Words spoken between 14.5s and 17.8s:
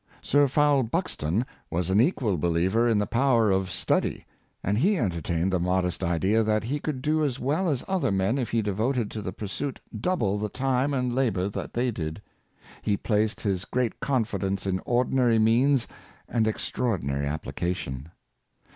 in ordinary means and extraordinary applica